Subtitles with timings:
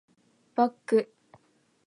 [0.55, 0.73] バック